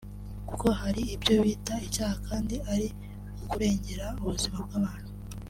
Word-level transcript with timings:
kuko 0.49 0.67
hari 0.81 1.01
ibyo 1.15 1.35
bita 1.45 1.75
icyaha 1.87 2.15
kandi 2.27 2.55
ari 2.73 2.87
ukurengera 3.43 4.05
ubuzima 4.21 4.57
bw’abantu 4.65 5.11